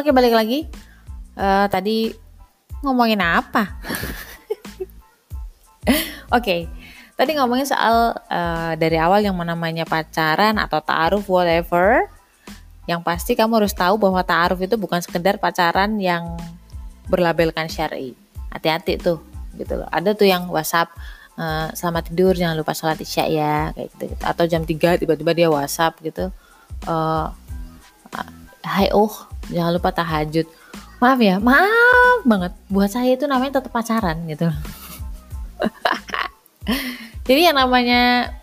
Oke 0.00 0.16
balik 0.16 0.32
lagi. 0.32 0.64
Uh, 1.36 1.68
tadi 1.68 2.08
ngomongin 2.80 3.20
apa? 3.20 3.76
Oke, 6.36 6.64
tadi 7.20 7.36
ngomongin 7.36 7.68
soal 7.68 8.16
uh, 8.16 8.72
dari 8.80 8.96
awal 8.96 9.20
yang 9.20 9.36
namanya 9.36 9.84
pacaran 9.84 10.56
atau 10.56 10.80
taaruf 10.80 11.28
whatever. 11.28 12.08
Yang 12.88 13.00
pasti 13.04 13.36
kamu 13.36 13.60
harus 13.60 13.76
tahu 13.76 14.00
bahwa 14.00 14.24
taaruf 14.24 14.56
itu 14.64 14.80
bukan 14.80 15.04
sekedar 15.04 15.36
pacaran 15.36 16.00
yang 16.00 16.32
berlabelkan 17.12 17.68
syari. 17.68 18.16
Hati-hati 18.48 18.96
tuh, 18.96 19.20
gitu 19.60 19.84
loh. 19.84 19.88
Ada 19.92 20.16
tuh 20.16 20.24
yang 20.24 20.48
WhatsApp 20.48 20.96
uh, 21.36 21.68
selamat 21.76 22.08
tidur 22.08 22.32
jangan 22.32 22.56
lupa 22.56 22.72
sholat 22.72 22.96
isya 23.04 23.28
ya 23.28 23.76
kayak 23.76 23.92
gitu, 23.92 24.16
gitu. 24.16 24.24
atau 24.24 24.44
jam 24.48 24.64
3 24.64 25.04
tiba-tiba 25.04 25.36
dia 25.36 25.52
WhatsApp 25.52 26.00
gitu 26.00 26.32
uh, 26.88 27.28
hai 28.64 28.88
oh 28.92 29.12
jangan 29.48 29.72
lupa 29.76 29.90
tahajud. 29.92 30.46
Maaf 31.00 31.20
ya 31.20 31.40
maaf 31.40 32.20
banget. 32.28 32.52
Buat 32.68 32.90
saya 32.92 33.16
itu 33.16 33.24
namanya 33.24 33.60
tetap 33.60 33.72
pacaran 33.72 34.20
gitu. 34.28 34.48
Jadi 37.28 37.40
yang 37.46 37.56
namanya 37.56 38.34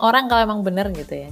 orang 0.00 0.30
kalau 0.30 0.42
emang 0.44 0.60
bener 0.64 0.88
gitu 0.94 1.14
ya. 1.14 1.30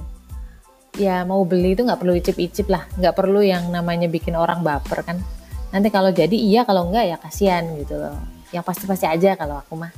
Ya 0.97 1.15
mau 1.25 1.45
beli 1.45 1.77
itu 1.77 1.85
nggak 1.85 2.01
perlu 2.01 2.13
icip-icip 2.17 2.67
lah. 2.69 2.85
Nggak 2.97 3.15
perlu 3.17 3.41
yang 3.41 3.69
namanya 3.69 4.09
bikin 4.09 4.37
orang 4.37 4.61
baper 4.61 5.05
kan. 5.05 5.17
Nanti 5.73 5.91
kalau 5.91 6.09
jadi 6.09 6.33
iya 6.33 6.63
kalau 6.63 6.89
enggak 6.89 7.05
ya 7.09 7.17
kasihan 7.17 7.65
gitu 7.77 7.97
loh. 7.97 8.17
Yang 8.53 8.63
pasti-pasti 8.65 9.05
aja 9.05 9.37
kalau 9.37 9.59
aku 9.59 9.77
mah. 9.77 9.93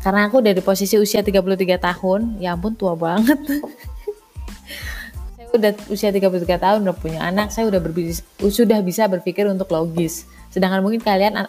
Karena 0.00 0.30
aku 0.30 0.38
dari 0.38 0.62
posisi 0.62 0.94
usia 1.00 1.24
33 1.24 1.82
tahun 1.82 2.38
ya 2.38 2.54
ampun 2.54 2.78
tua 2.78 2.94
banget 2.94 3.42
udah 5.56 5.72
usia 5.92 6.12
33 6.12 6.46
tahun 6.46 6.78
udah 6.86 6.96
punya 6.96 7.20
anak 7.24 7.50
saya 7.50 7.68
udah 7.68 7.80
berbis, 7.82 8.22
sudah 8.38 8.80
bisa 8.80 9.08
berpikir 9.10 9.48
untuk 9.48 9.68
logis. 9.72 10.28
Sedangkan 10.52 10.80
mungkin 10.80 11.02
kalian 11.02 11.48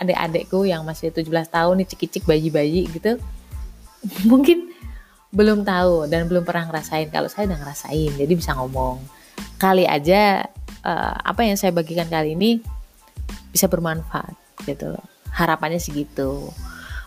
adik-adikku 0.00 0.66
yang 0.66 0.82
masih 0.82 1.14
17 1.14 1.26
tahun 1.50 1.74
nih 1.82 1.86
cicik-cicik 1.92 2.26
bayi-bayi 2.26 2.90
gitu. 2.90 3.20
Mungkin 4.32 4.72
belum 5.30 5.62
tahu 5.62 6.10
dan 6.10 6.26
belum 6.26 6.42
pernah 6.42 6.66
ngerasain. 6.66 7.12
Kalau 7.14 7.30
saya 7.30 7.46
udah 7.46 7.58
ngerasain 7.62 8.10
jadi 8.18 8.32
bisa 8.34 8.56
ngomong. 8.58 8.98
Kali 9.60 9.86
aja 9.86 10.42
uh, 10.82 11.14
apa 11.20 11.46
yang 11.46 11.54
saya 11.54 11.70
bagikan 11.70 12.10
kali 12.10 12.34
ini 12.34 12.58
bisa 13.54 13.70
bermanfaat 13.70 14.34
gitu 14.66 14.98
loh. 14.98 15.04
Harapannya 15.30 15.78
segitu 15.78 16.50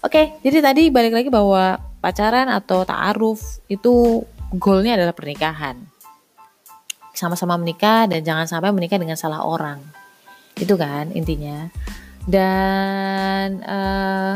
oke 0.04 0.44
jadi 0.44 0.60
tadi 0.60 0.92
balik 0.92 1.16
lagi 1.16 1.30
bahwa 1.32 1.80
pacaran 2.04 2.52
atau 2.52 2.84
ta'aruf 2.84 3.64
itu 3.72 4.22
goalnya 4.60 5.00
adalah 5.00 5.16
pernikahan 5.16 5.80
sama-sama 7.14 7.56
menikah 7.62 8.10
dan 8.10 8.26
jangan 8.26 8.50
sampai 8.50 8.74
menikah 8.74 8.98
dengan 8.98 9.16
salah 9.16 9.46
orang. 9.46 9.80
Itu 10.58 10.76
kan 10.76 11.14
intinya. 11.14 11.70
Dan 12.26 13.62
uh, 13.64 14.36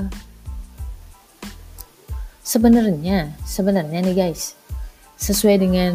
sebenarnya 2.47 3.35
sebenarnya 3.43 3.99
nih 4.03 4.15
guys 4.15 4.55
sesuai 5.19 5.59
dengan 5.59 5.93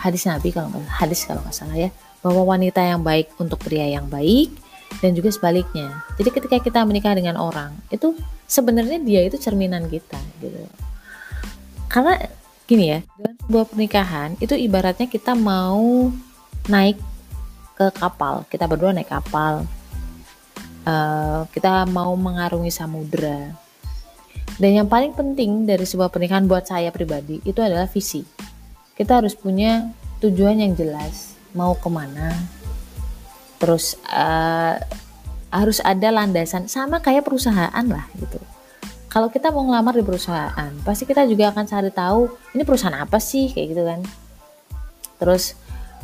hadis 0.00 0.24
Nabi 0.24 0.48
kalau 0.48 0.72
hadis 0.88 1.28
kalau 1.28 1.44
nggak 1.44 1.52
salah 1.52 1.76
ya 1.76 1.90
bahwa 2.24 2.46
wanita 2.56 2.80
yang 2.80 3.02
baik 3.02 3.34
untuk 3.36 3.60
pria 3.60 3.84
yang 3.90 4.06
baik 4.06 4.54
dan 5.00 5.16
juga 5.16 5.32
sebaliknya. 5.32 6.04
Jadi 6.20 6.28
ketika 6.30 6.56
kita 6.60 6.80
menikah 6.84 7.16
dengan 7.16 7.40
orang 7.40 7.72
itu 7.88 8.14
sebenarnya 8.46 9.00
dia 9.02 9.24
itu 9.24 9.40
cerminan 9.40 9.88
kita 9.88 10.20
gitu. 10.38 10.68
Karena 11.88 12.20
gini 12.72 12.84
ya 12.96 13.00
dalam 13.20 13.36
sebuah 13.44 13.64
pernikahan 13.68 14.30
itu 14.40 14.56
ibaratnya 14.56 15.04
kita 15.04 15.36
mau 15.36 16.08
naik 16.72 16.96
ke 17.76 17.92
kapal 17.92 18.48
kita 18.48 18.64
berdua 18.64 18.96
naik 18.96 19.12
kapal 19.12 19.68
uh, 20.88 21.44
kita 21.52 21.84
mau 21.92 22.16
mengarungi 22.16 22.72
samudra 22.72 23.52
dan 24.60 24.84
yang 24.84 24.88
paling 24.88 25.16
penting 25.16 25.64
dari 25.64 25.82
sebuah 25.82 26.12
pernikahan 26.12 26.44
buat 26.44 26.68
saya 26.68 26.92
pribadi 26.92 27.40
itu 27.42 27.58
adalah 27.64 27.88
visi. 27.88 28.20
Kita 28.92 29.18
harus 29.22 29.32
punya 29.32 29.88
tujuan 30.20 30.60
yang 30.60 30.76
jelas, 30.76 31.34
mau 31.56 31.72
ke 31.72 31.88
mana. 31.88 32.36
Terus 33.56 33.96
uh, 34.12 34.76
harus 35.48 35.80
ada 35.80 36.12
landasan 36.12 36.68
sama 36.68 37.00
kayak 37.00 37.24
perusahaan 37.24 37.84
lah 37.88 38.04
gitu. 38.20 38.40
Kalau 39.12 39.28
kita 39.28 39.52
mau 39.52 39.68
ngelamar 39.68 39.92
di 39.92 40.00
perusahaan, 40.00 40.72
pasti 40.88 41.04
kita 41.04 41.28
juga 41.28 41.52
akan 41.52 41.68
cari 41.68 41.92
tahu 41.92 42.32
ini 42.56 42.64
perusahaan 42.64 42.96
apa 42.96 43.20
sih? 43.20 43.52
Kayak 43.52 43.66
gitu 43.76 43.82
kan. 43.84 44.00
Terus 45.20 45.52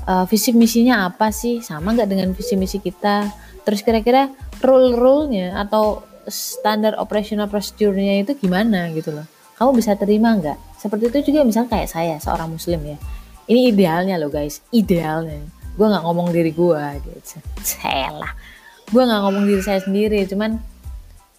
uh, 0.05 0.29
visi 0.29 0.53
misinya 0.53 1.09
apa 1.09 1.33
sih? 1.33 1.65
Sama 1.65 1.97
nggak 1.97 2.05
dengan 2.05 2.29
visi 2.37 2.53
misi 2.61 2.77
kita? 2.85 3.33
Terus 3.65 3.81
kira-kira 3.81 4.29
rule-rule-nya 4.61 5.57
atau 5.57 6.05
standar 6.29 7.01
operational 7.01 7.49
procedure-nya 7.49 8.29
itu 8.29 8.37
gimana 8.37 8.93
gitu 8.93 9.17
loh? 9.17 9.25
Kamu 9.57 9.73
bisa 9.73 9.97
terima 9.97 10.37
nggak? 10.37 10.77
Seperti 10.77 11.09
itu 11.09 11.33
juga 11.33 11.49
misal 11.49 11.65
kayak 11.65 11.89
saya 11.89 12.21
seorang 12.21 12.53
muslim 12.53 12.85
ya. 12.85 13.01
Ini 13.49 13.73
idealnya 13.73 14.21
loh 14.21 14.29
guys. 14.29 14.61
Idealnya. 14.69 15.41
Gue 15.81 15.89
nggak 15.89 16.05
ngomong 16.05 16.29
diri 16.29 16.53
gue 16.53 16.83
gitu. 17.09 17.41
Saya 17.65 18.13
lah. 18.13 18.37
Gue 18.93 19.01
nggak 19.01 19.21
ngomong 19.25 19.49
diri 19.49 19.65
saya 19.65 19.81
sendiri 19.81 20.29
cuman 20.29 20.61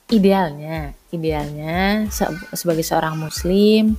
idealnya 0.09 0.93
idealnya 1.13 2.09
se 2.09 2.25
sebagai 2.57 2.85
seorang 2.85 3.17
muslim 3.17 3.93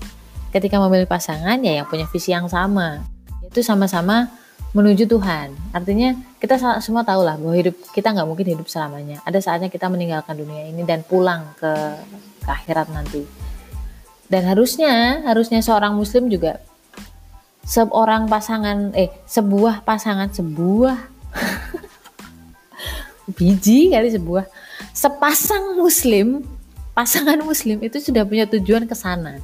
ketika 0.50 0.82
memilih 0.82 1.06
pasangan 1.06 1.62
ya 1.62 1.82
yang 1.82 1.86
punya 1.86 2.06
visi 2.10 2.34
yang 2.34 2.50
sama 2.50 3.02
itu 3.46 3.62
sama-sama 3.66 4.30
menuju 4.70 5.10
Tuhan. 5.10 5.50
Artinya 5.74 6.14
kita 6.38 6.54
semua 6.78 7.02
tahu 7.02 7.26
lah 7.26 7.34
bahwa 7.34 7.54
hidup 7.58 7.74
kita 7.90 8.14
nggak 8.14 8.28
mungkin 8.28 8.46
hidup 8.54 8.70
selamanya. 8.70 9.18
Ada 9.26 9.42
saatnya 9.42 9.66
kita 9.66 9.90
meninggalkan 9.90 10.38
dunia 10.38 10.70
ini 10.70 10.86
dan 10.86 11.02
pulang 11.02 11.50
ke, 11.58 11.72
ke 12.38 12.50
akhirat 12.50 12.86
nanti. 12.94 13.26
Dan 14.30 14.46
harusnya 14.46 15.26
harusnya 15.26 15.58
seorang 15.58 15.98
Muslim 15.98 16.30
juga 16.30 16.62
seorang 17.66 18.30
pasangan 18.30 18.94
eh 18.94 19.10
sebuah 19.26 19.82
pasangan 19.82 20.30
sebuah 20.30 20.96
biji 23.36 23.90
kali 23.90 24.10
sebuah 24.14 24.46
sepasang 24.92 25.76
Muslim 25.78 26.44
pasangan 26.90 27.38
Muslim 27.40 27.80
itu 27.80 27.96
sudah 28.02 28.26
punya 28.26 28.44
tujuan 28.50 28.84
ke 28.84 28.94
sana. 28.94 29.40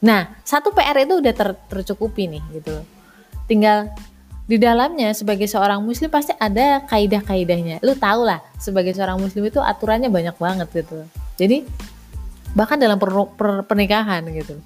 Nah 0.00 0.32
satu 0.44 0.72
PR 0.72 1.04
itu 1.04 1.20
udah 1.20 1.34
ter, 1.36 1.48
tercukupi 1.68 2.28
nih 2.28 2.42
gitu. 2.60 2.80
Tinggal 3.48 3.92
di 4.44 4.60
dalamnya 4.60 5.16
sebagai 5.16 5.48
seorang 5.48 5.80
muslim 5.80 6.12
pasti 6.12 6.36
ada 6.36 6.84
kaidah-kaidahnya. 6.84 7.80
Lu 7.80 7.96
tau 7.96 8.28
lah 8.28 8.44
sebagai 8.60 8.92
seorang 8.92 9.16
muslim 9.16 9.48
itu 9.48 9.56
aturannya 9.56 10.12
banyak 10.12 10.36
banget 10.36 10.68
gitu. 10.84 11.00
Jadi 11.40 11.64
bahkan 12.52 12.76
dalam 12.76 13.00
per, 13.00 13.10
per, 13.34 13.64
pernikahan 13.64 14.20
gitu. 14.30 14.60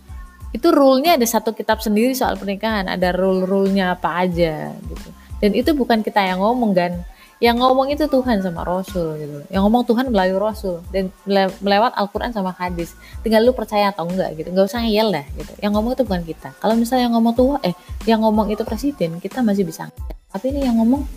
Itu 0.50 0.72
rule-nya 0.72 1.14
ada 1.14 1.26
satu 1.28 1.54
kitab 1.54 1.78
sendiri 1.78 2.10
soal 2.16 2.34
pernikahan, 2.34 2.90
ada 2.90 3.14
rule-rule-nya 3.14 3.94
apa 3.94 4.26
aja 4.26 4.74
gitu. 4.74 5.08
Dan 5.38 5.54
itu 5.54 5.70
bukan 5.76 6.02
kita 6.02 6.26
yang 6.26 6.42
ngomong 6.42 6.74
kan, 6.74 6.92
yang 7.38 7.62
ngomong 7.62 7.94
itu 7.94 8.10
Tuhan 8.10 8.42
sama 8.42 8.66
Rasul 8.66 9.14
gitu. 9.18 9.38
Yang 9.50 9.62
ngomong 9.62 9.82
Tuhan 9.86 10.10
melalui 10.10 10.38
Rasul. 10.42 10.82
Dan 10.90 11.14
melewat 11.62 11.94
Al-Quran 11.94 12.34
sama 12.34 12.50
hadis. 12.50 12.98
Tinggal 13.22 13.46
lu 13.46 13.54
percaya 13.54 13.94
atau 13.94 14.10
enggak 14.10 14.34
gitu. 14.34 14.50
Nggak 14.50 14.66
usah 14.66 14.82
ngeyel 14.82 15.14
dah 15.14 15.26
gitu. 15.38 15.52
Yang 15.62 15.72
ngomong 15.78 15.92
itu 15.94 16.02
bukan 16.02 16.22
kita. 16.26 16.48
Kalau 16.58 16.74
misalnya 16.74 17.06
yang 17.06 17.14
ngomong 17.14 17.34
Tuhan 17.38 17.60
eh 17.62 17.74
yang 18.10 18.20
ngomong 18.26 18.50
itu 18.50 18.66
presiden 18.66 19.22
kita 19.22 19.38
masih 19.46 19.62
bisa 19.62 19.86
tapi 20.28 20.52
ini 20.52 20.68
yang 20.68 20.76
ngomong 20.76 21.08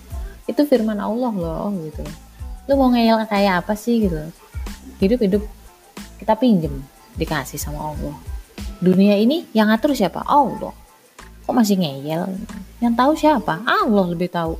itu 0.48 0.62
firman 0.64 0.96
Allah 0.96 1.32
loh 1.36 1.72
gitu. 1.84 2.04
Lu 2.72 2.80
mau 2.80 2.88
ngeyel 2.96 3.28
kayak 3.28 3.68
apa 3.68 3.76
sih 3.76 4.08
gitu? 4.08 4.18
Hidup 5.04 5.20
hidup 5.20 5.44
kita 6.16 6.34
pinjem 6.40 6.80
dikasih 7.20 7.60
sama 7.60 7.92
Allah. 7.92 8.16
Dunia 8.80 9.20
ini 9.20 9.46
yang 9.52 9.68
ngatur 9.68 9.92
siapa? 9.92 10.24
Allah. 10.24 10.72
Kok 11.44 11.54
masih 11.54 11.84
ngeyel? 11.84 12.32
Yang 12.80 12.94
tahu 12.96 13.12
siapa? 13.20 13.60
Allah 13.68 14.06
lebih 14.08 14.32
tahu 14.32 14.58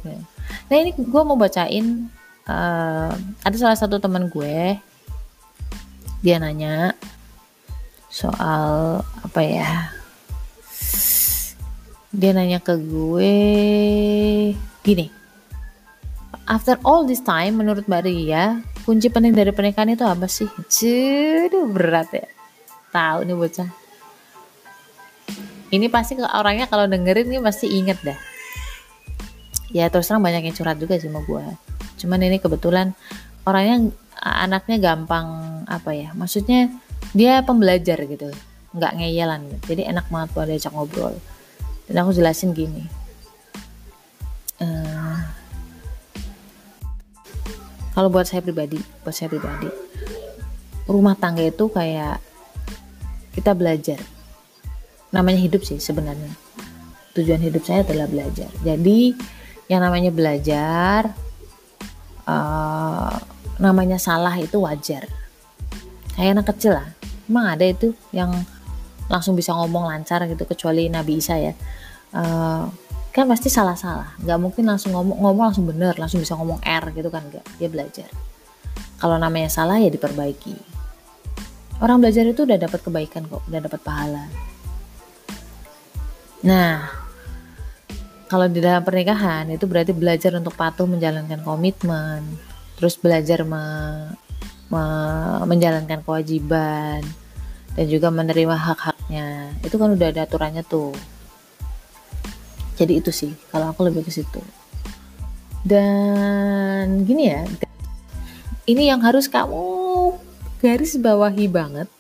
Nah 0.72 0.76
ini 0.76 0.92
gue 0.96 1.22
mau 1.26 1.36
bacain 1.36 2.08
uh, 2.48 3.12
ada 3.44 3.56
salah 3.60 3.78
satu 3.78 4.00
teman 4.00 4.32
gue 4.32 4.80
dia 6.22 6.38
nanya 6.38 6.94
soal 8.12 9.02
apa 9.26 9.42
ya? 9.42 9.72
Dia 12.12 12.32
nanya 12.36 12.60
ke 12.60 12.76
gue 12.76 13.36
gini 14.84 15.08
after 16.52 16.76
all 16.84 17.08
this 17.08 17.24
time 17.24 17.64
menurut 17.64 17.88
Mbak 17.88 18.04
Ria 18.04 18.60
kunci 18.84 19.08
penting 19.08 19.32
dari 19.32 19.56
pernikahan 19.56 19.94
itu 19.94 20.04
apa 20.04 20.28
sih? 20.28 20.50
Cuduh 20.50 21.70
berat 21.72 22.12
ya. 22.12 22.28
Tahu 22.92 23.24
nih 23.24 23.38
bocah. 23.38 23.70
Ini 25.72 25.88
pasti 25.88 26.20
orangnya 26.20 26.68
kalau 26.68 26.84
dengerin 26.92 27.32
nih 27.32 27.40
pasti 27.40 27.72
inget 27.72 27.96
dah 28.04 28.31
ya 29.72 29.88
terus 29.88 30.08
terang 30.08 30.24
banyak 30.24 30.48
yang 30.48 30.56
curhat 30.56 30.78
juga 30.78 31.00
sih 31.00 31.08
sama 31.08 31.24
gue 31.24 31.44
cuman 32.00 32.20
ini 32.22 32.38
kebetulan 32.40 32.94
orangnya 33.48 33.92
anaknya 34.22 34.78
gampang 34.78 35.28
apa 35.66 35.92
ya 35.96 36.10
maksudnya 36.14 36.70
dia 37.12 37.42
pembelajar 37.42 37.98
gitu 38.06 38.32
nggak 38.72 38.92
ngeyelan 39.02 39.42
gitu. 39.52 39.76
jadi 39.76 39.92
enak 39.92 40.08
banget 40.08 40.30
buat 40.32 40.48
diajak 40.48 40.72
ngobrol. 40.72 41.16
Dan 41.92 42.08
aku 42.08 42.16
jelasin 42.16 42.56
gini 42.56 42.88
uh, 44.64 45.18
kalau 47.92 48.08
buat 48.08 48.24
saya 48.24 48.40
pribadi 48.40 48.80
buat 49.04 49.12
saya 49.12 49.28
pribadi 49.28 49.68
rumah 50.88 51.16
tangga 51.16 51.44
itu 51.46 51.68
kayak 51.72 52.20
kita 53.32 53.56
belajar. 53.56 54.00
Namanya 55.12 55.40
hidup 55.40 55.64
sih 55.64 55.80
sebenarnya. 55.80 56.32
Tujuan 57.16 57.40
hidup 57.44 57.64
saya 57.64 57.84
adalah 57.84 58.08
belajar. 58.08 58.48
Jadi 58.64 59.16
yang 59.72 59.80
namanya 59.80 60.12
belajar 60.12 61.16
uh, 62.28 63.16
namanya 63.56 63.96
salah 63.96 64.36
itu 64.36 64.60
wajar. 64.60 65.08
Kayak 66.12 66.36
anak 66.36 66.48
kecil 66.52 66.76
lah. 66.76 66.92
Emang 67.32 67.48
ada 67.48 67.64
itu 67.64 67.96
yang 68.12 68.36
langsung 69.08 69.32
bisa 69.32 69.56
ngomong 69.56 69.88
lancar 69.88 70.28
gitu 70.28 70.44
kecuali 70.44 70.92
Nabi 70.92 71.24
Isa 71.24 71.40
ya. 71.40 71.56
Uh, 72.12 72.68
kan 73.16 73.24
pasti 73.32 73.48
salah-salah. 73.48 74.20
Nggak 74.20 74.40
mungkin 74.44 74.68
langsung 74.68 74.92
ngomong 74.92 75.24
ngomong 75.24 75.44
langsung 75.56 75.64
bener 75.64 75.96
langsung 75.96 76.20
bisa 76.20 76.36
ngomong 76.36 76.60
R 76.60 76.92
gitu 76.92 77.08
kan 77.08 77.24
nggak. 77.32 77.46
Dia 77.56 77.72
belajar. 77.72 78.12
Kalau 79.00 79.16
namanya 79.16 79.48
salah 79.48 79.80
ya 79.80 79.88
diperbaiki. 79.88 80.68
Orang 81.80 82.04
belajar 82.04 82.28
itu 82.28 82.44
udah 82.44 82.60
dapat 82.60 82.84
kebaikan 82.84 83.24
kok 83.24 83.40
udah 83.48 83.60
dapat 83.64 83.80
pahala. 83.80 84.28
Nah 86.44 87.01
kalau 88.32 88.48
di 88.48 88.64
dalam 88.64 88.80
pernikahan 88.80 89.44
itu 89.52 89.68
berarti 89.68 89.92
belajar 89.92 90.32
untuk 90.40 90.56
patuh 90.56 90.88
menjalankan 90.88 91.44
komitmen. 91.44 92.24
Terus 92.80 92.96
belajar 92.96 93.44
me, 93.44 93.60
me, 94.72 94.84
menjalankan 95.44 96.00
kewajiban. 96.00 97.04
Dan 97.76 97.86
juga 97.92 98.08
menerima 98.08 98.56
hak-haknya. 98.56 99.60
Itu 99.68 99.76
kan 99.76 99.92
udah 99.92 100.16
ada 100.16 100.24
aturannya 100.24 100.64
tuh. 100.64 100.96
Jadi 102.80 103.04
itu 103.04 103.12
sih 103.12 103.36
kalau 103.52 103.76
aku 103.76 103.92
lebih 103.92 104.08
ke 104.08 104.16
situ. 104.16 104.40
Dan 105.68 107.04
gini 107.04 107.36
ya 107.36 107.44
ini 108.64 108.88
yang 108.88 109.04
harus 109.04 109.28
kamu 109.28 110.16
garis 110.64 110.96
bawahi 110.96 111.52
banget. 111.52 111.92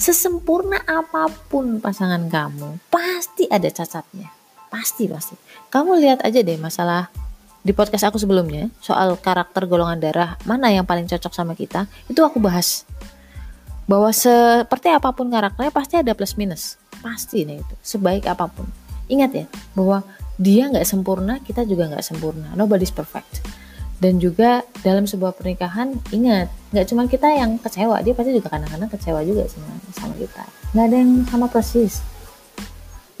Sesempurna 0.00 0.80
apa 0.88 1.28
pun 1.52 1.84
pasangan 1.84 2.24
kamu 2.32 2.80
pasti 2.88 3.44
ada 3.52 3.68
cacatnya 3.68 4.39
pasti 4.70 5.10
pasti 5.10 5.34
kamu 5.68 6.00
lihat 6.00 6.18
aja 6.24 6.40
deh 6.40 6.56
masalah 6.56 7.10
di 7.60 7.76
podcast 7.76 8.08
aku 8.08 8.16
sebelumnya 8.16 8.72
soal 8.80 9.18
karakter 9.20 9.68
golongan 9.68 10.00
darah 10.00 10.40
mana 10.48 10.72
yang 10.72 10.88
paling 10.88 11.04
cocok 11.04 11.34
sama 11.34 11.52
kita 11.52 11.84
itu 12.08 12.22
aku 12.24 12.40
bahas 12.40 12.88
bahwa 13.84 14.08
seperti 14.14 14.88
apa 14.88 15.10
pun 15.12 15.28
karakternya 15.28 15.74
pasti 15.74 15.98
ada 15.98 16.14
plus 16.14 16.38
minus 16.38 16.80
pasti 17.02 17.44
nih 17.44 17.60
itu 17.60 17.74
sebaik 17.82 18.24
apa 18.30 18.48
pun 18.48 18.64
Ingat 19.10 19.30
ya, 19.34 19.46
bahwa 19.74 20.06
dia 20.38 20.70
nggak 20.70 20.86
sempurna, 20.86 21.42
kita 21.42 21.66
juga 21.66 21.90
nggak 21.90 22.06
sempurna. 22.06 22.54
Nobody's 22.54 22.94
perfect. 22.94 23.42
Dan 24.00 24.22
juga 24.22 24.64
dalam 24.80 25.04
sebuah 25.04 25.36
pernikahan, 25.36 25.92
ingat, 26.14 26.48
nggak 26.72 26.86
cuma 26.88 27.04
kita 27.10 27.28
yang 27.36 27.58
kecewa, 27.60 28.00
dia 28.00 28.14
pasti 28.16 28.32
juga 28.32 28.48
kadang-kadang 28.48 28.88
kecewa 28.88 29.20
juga 29.26 29.44
sama, 29.50 29.76
sama 29.92 30.14
kita. 30.16 30.44
Nggak 30.72 30.86
ada 30.86 30.96
yang 30.96 31.12
sama 31.26 31.46
persis. 31.50 32.00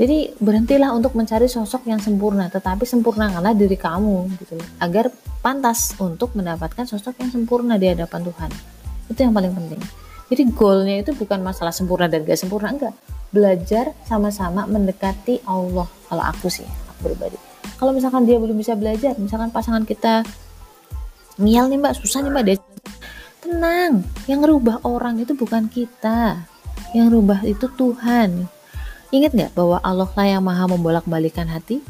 Jadi 0.00 0.32
berhentilah 0.40 0.96
untuk 0.96 1.12
mencari 1.12 1.44
sosok 1.44 1.84
yang 1.84 2.00
sempurna, 2.00 2.48
tetapi 2.48 2.88
sempurnakanlah 2.88 3.52
diri 3.52 3.76
kamu 3.76 4.32
gitu 4.40 4.56
agar 4.80 5.12
pantas 5.44 5.92
untuk 6.00 6.32
mendapatkan 6.32 6.88
sosok 6.88 7.20
yang 7.20 7.28
sempurna 7.28 7.76
di 7.76 7.92
hadapan 7.92 8.24
Tuhan. 8.24 8.50
Itu 9.12 9.20
yang 9.28 9.36
paling 9.36 9.52
penting. 9.52 9.76
Jadi 10.32 10.42
goalnya 10.56 11.04
itu 11.04 11.12
bukan 11.12 11.44
masalah 11.44 11.68
sempurna 11.68 12.08
dan 12.08 12.24
gak 12.24 12.40
sempurna, 12.40 12.72
enggak. 12.72 12.96
Belajar 13.28 13.92
sama-sama 14.08 14.64
mendekati 14.64 15.44
Allah. 15.44 15.84
Kalau 16.08 16.24
aku 16.24 16.48
sih 16.48 16.64
aku 16.64 17.12
pribadi. 17.12 17.36
Kalau 17.76 17.92
misalkan 17.92 18.24
dia 18.24 18.40
belum 18.40 18.56
bisa 18.56 18.72
belajar 18.80 19.12
misalkan 19.20 19.52
pasangan 19.52 19.84
kita 19.84 20.24
mial 21.40 21.68
nih 21.68 21.76
mbak 21.76 21.96
susah 22.00 22.24
nih 22.24 22.32
mbak 22.32 22.44
dia 22.48 22.56
tenang. 23.44 24.00
Yang 24.24 24.40
rubah 24.48 24.80
orang 24.88 25.20
itu 25.20 25.36
bukan 25.36 25.68
kita. 25.68 26.40
Yang 26.96 27.20
rubah 27.20 27.44
itu 27.44 27.68
Tuhan 27.76 28.48
ingat 29.10 29.34
nggak 29.34 29.52
bahwa 29.58 29.78
Allah 29.82 30.08
lah 30.10 30.26
yang 30.26 30.42
maha 30.42 30.70
membolak 30.70 31.06
balikan 31.06 31.50
hati? 31.50 31.82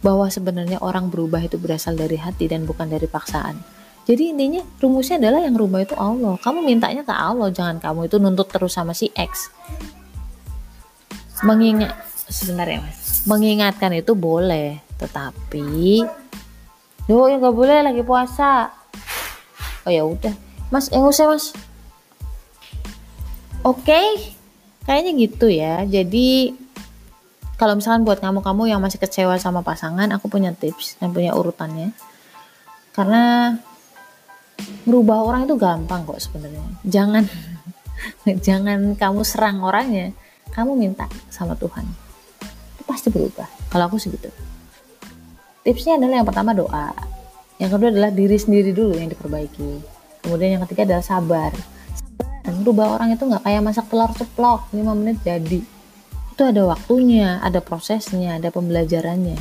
Bahwa 0.00 0.28
sebenarnya 0.32 0.80
orang 0.80 1.12
berubah 1.12 1.44
itu 1.44 1.60
berasal 1.60 1.96
dari 1.96 2.16
hati 2.16 2.48
dan 2.48 2.64
bukan 2.64 2.88
dari 2.88 3.04
paksaan. 3.04 3.60
Jadi 4.08 4.32
intinya 4.32 4.64
rumusnya 4.80 5.20
adalah 5.20 5.44
yang 5.44 5.52
rubah 5.52 5.84
itu 5.84 5.92
Allah. 5.92 6.40
Kamu 6.40 6.64
mintanya 6.64 7.04
ke 7.04 7.12
Allah 7.12 7.52
jangan 7.52 7.76
kamu 7.76 8.08
itu 8.08 8.16
nuntut 8.16 8.48
terus 8.48 8.72
sama 8.72 8.96
si 8.96 9.12
X. 9.12 9.52
Mengingat 11.44 11.92
sebentar 12.24 12.64
ya 12.64 12.80
mas. 12.80 13.28
Mengingatkan 13.28 13.92
itu 13.92 14.16
boleh 14.16 14.80
tetapi 14.96 16.02
yo 17.04 17.24
ya 17.28 17.36
nggak 17.36 17.52
boleh 17.52 17.84
lagi 17.84 18.00
puasa. 18.00 18.72
Oh 19.84 19.92
ya 19.92 20.08
udah. 20.08 20.32
Mas 20.72 20.88
yang 20.88 21.04
usah 21.04 21.28
mas. 21.28 21.52
Oke. 23.60 23.92
okay. 23.92 24.37
Kayaknya 24.88 25.12
gitu 25.20 25.46
ya. 25.52 25.84
Jadi 25.84 26.56
kalau 27.60 27.76
misalkan 27.76 28.08
buat 28.08 28.24
kamu-kamu 28.24 28.72
yang 28.72 28.80
masih 28.80 28.96
kecewa 28.96 29.36
sama 29.36 29.60
pasangan 29.60 30.08
aku 30.16 30.32
punya 30.32 30.56
tips 30.56 30.96
dan 30.96 31.12
punya 31.12 31.36
urutannya. 31.36 31.92
Karena 32.96 33.52
merubah 34.88 35.22
orang 35.22 35.44
itu 35.44 35.60
gampang 35.60 36.08
kok 36.08 36.16
sebenarnya. 36.24 36.64
Jangan 36.88 37.28
jangan 38.46 38.96
kamu 38.96 39.20
serang 39.28 39.60
orangnya. 39.60 40.16
Kamu 40.48 40.72
minta 40.72 41.04
sama 41.28 41.52
Tuhan. 41.52 41.84
Itu 42.80 42.82
pasti 42.88 43.12
berubah. 43.12 43.46
Kalau 43.68 43.84
aku 43.92 44.00
segitu 44.00 44.32
tipsnya 45.68 46.00
adalah 46.00 46.24
yang 46.24 46.28
pertama 46.28 46.56
doa. 46.56 46.96
Yang 47.60 47.70
kedua 47.76 47.88
adalah 47.92 48.08
diri 48.08 48.40
sendiri 48.40 48.72
dulu 48.72 48.96
yang 48.96 49.12
diperbaiki. 49.12 49.84
Kemudian 50.24 50.56
yang 50.56 50.62
ketiga 50.64 50.88
adalah 50.88 51.04
sabar 51.04 51.52
sabar 52.68 52.84
merubah 52.84 52.86
orang 53.00 53.08
itu 53.16 53.24
nggak 53.24 53.42
kayak 53.48 53.62
masak 53.64 53.86
telur 53.88 54.12
ceplok 54.12 54.60
5 54.76 55.00
menit 55.00 55.18
jadi 55.24 55.60
itu 56.28 56.42
ada 56.44 56.62
waktunya 56.68 57.40
ada 57.40 57.64
prosesnya 57.64 58.36
ada 58.36 58.52
pembelajarannya 58.52 59.40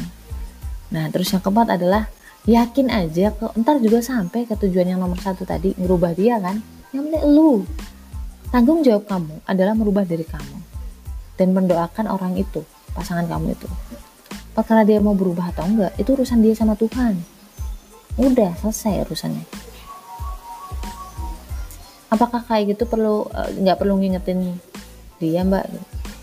nah 0.95 1.12
terus 1.12 1.35
yang 1.35 1.44
keempat 1.44 1.75
adalah 1.75 2.07
yakin 2.47 2.88
aja 2.88 3.35
kok 3.35 3.51
ntar 3.59 3.83
juga 3.83 4.00
sampai 4.00 4.47
ke 4.47 4.56
tujuan 4.56 4.95
yang 4.95 5.03
nomor 5.03 5.19
satu 5.19 5.44
tadi 5.44 5.75
merubah 5.75 6.15
dia 6.15 6.39
kan 6.39 6.63
yang 6.95 7.12
penting 7.12 7.24
lu 7.27 7.68
tanggung 8.47 8.79
jawab 8.79 9.03
kamu 9.03 9.44
adalah 9.44 9.75
merubah 9.75 10.07
diri 10.07 10.24
kamu 10.24 10.57
dan 11.38 11.53
mendoakan 11.53 12.09
orang 12.09 12.33
itu, 12.35 12.65
pasangan 12.98 13.29
kamu 13.29 13.53
itu. 13.53 13.69
Perkara 14.57 14.81
dia 14.81 14.98
mau 14.98 15.13
berubah 15.13 15.53
atau 15.53 15.69
enggak, 15.69 15.93
itu 16.01 16.17
urusan 16.17 16.41
dia 16.41 16.57
sama 16.57 16.74
Tuhan. 16.74 17.22
Udah 18.17 18.57
selesai 18.57 19.05
urusannya. 19.05 19.46
Apakah 22.08 22.44
kayak 22.46 22.78
gitu 22.78 22.84
perlu 22.88 23.28
eh, 23.32 23.50
nggak 23.64 23.78
uh, 23.78 23.80
perlu 23.80 24.00
ngingetin 24.00 24.60
dia 25.20 25.44
mbak? 25.44 25.68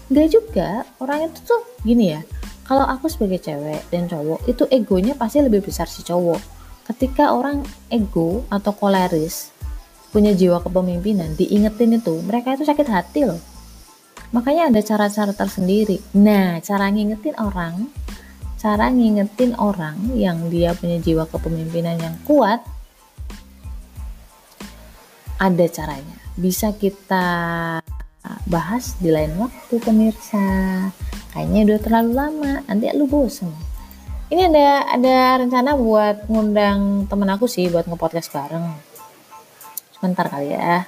Enggak 0.09 0.29
juga. 0.33 0.69
Orang 1.01 1.29
itu 1.29 1.39
tuh 1.45 1.63
gini 1.85 2.17
ya. 2.17 2.21
Kalau 2.65 2.89
aku 2.89 3.13
sebagai 3.13 3.45
cewek 3.45 3.85
dan 3.93 4.09
cowok 4.09 4.49
itu 4.49 4.65
egonya 4.73 5.13
pasti 5.17 5.45
lebih 5.45 5.61
besar 5.61 5.85
si 5.85 6.01
cowok. 6.01 6.41
Ketika 6.89 7.33
orang 7.33 7.65
ego 7.93 8.45
atau 8.49 8.73
koleris 8.73 9.53
punya 10.13 10.31
jiwa 10.37 10.63
kepemimpinan 10.63 11.35
diingetin 11.35 11.99
itu 11.99 12.23
mereka 12.23 12.55
itu 12.55 12.63
sakit 12.63 12.87
hati 12.87 13.27
loh 13.27 13.41
Makanya 14.35 14.75
ada 14.75 14.83
cara-cara 14.83 15.31
tersendiri. 15.31 16.03
Nah, 16.19 16.59
cara 16.59 16.91
ngingetin 16.91 17.39
orang, 17.39 17.87
cara 18.59 18.91
ngingetin 18.91 19.55
orang 19.55 19.95
yang 20.19 20.51
dia 20.51 20.75
punya 20.75 20.99
jiwa 20.99 21.31
kepemimpinan 21.31 22.03
yang 22.03 22.19
kuat, 22.27 22.59
ada 25.39 25.65
caranya. 25.71 26.19
Bisa 26.35 26.75
kita 26.75 27.27
bahas 28.49 28.97
di 28.99 29.13
lain 29.13 29.37
waktu 29.39 29.75
pemirsa. 29.81 30.47
Kayaknya 31.35 31.61
udah 31.67 31.79
terlalu 31.83 32.11
lama, 32.15 32.53
nanti 32.71 32.87
lu 32.95 33.11
bosen. 33.11 33.51
Ini 34.31 34.51
ada 34.51 34.69
ada 34.99 35.17
rencana 35.43 35.77
buat 35.77 36.27
ngundang 36.31 37.11
temen 37.11 37.29
aku 37.29 37.45
sih 37.45 37.69
buat 37.69 37.87
ngepodcast 37.87 38.33
bareng. 38.33 38.67
Sebentar 39.95 40.27
kali 40.31 40.55
ya 40.55 40.87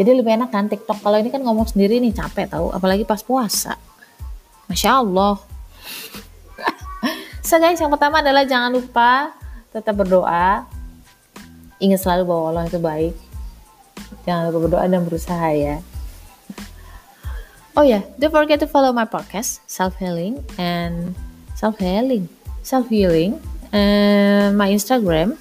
jadi 0.00 0.16
lebih 0.16 0.32
enak 0.40 0.48
kan 0.48 0.64
TikTok 0.64 1.04
kalau 1.04 1.20
ini 1.20 1.28
kan 1.28 1.44
ngomong 1.44 1.68
sendiri 1.68 2.00
nih 2.00 2.16
capek 2.16 2.48
tahu 2.48 2.72
apalagi 2.72 3.04
pas 3.04 3.20
puasa 3.20 3.76
Masya 4.72 5.04
Allah 5.04 5.36
so 7.46 7.60
guys 7.60 7.76
yang 7.76 7.92
pertama 7.92 8.24
adalah 8.24 8.48
jangan 8.48 8.72
lupa 8.72 9.36
tetap 9.68 9.92
berdoa 10.00 10.64
ingat 11.84 12.00
selalu 12.00 12.32
bahwa 12.32 12.44
Allah 12.48 12.64
itu 12.64 12.80
baik 12.80 13.14
jangan 14.28 14.50
lupa 14.50 14.58
berdoa 14.68 14.86
dan 14.88 15.02
berusaha 15.06 15.48
ya 15.54 15.76
oh 17.78 17.84
ya 17.84 18.00
yeah, 18.00 18.02
don't 18.18 18.34
forget 18.34 18.60
to 18.60 18.68
follow 18.68 18.92
my 18.92 19.08
podcast 19.08 19.64
self 19.68 19.96
healing 20.00 20.40
and 20.60 21.16
self 21.56 21.76
healing 21.80 22.26
self 22.60 22.90
healing 22.90 23.38
and 23.70 24.58
my 24.58 24.68
Instagram 24.68 25.38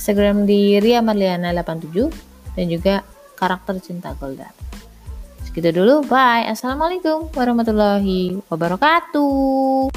Instagram 0.00 0.48
di 0.48 0.80
Ria 0.80 1.04
Marliana 1.04 1.52
87 1.52 2.56
dan 2.56 2.66
juga 2.72 2.94
karakter 3.36 3.76
cinta 3.84 4.16
Golda. 4.16 4.48
Segitu 5.44 5.76
dulu, 5.76 6.00
bye. 6.08 6.48
Assalamualaikum 6.48 7.28
warahmatullahi 7.36 8.40
wabarakatuh. 8.48 9.89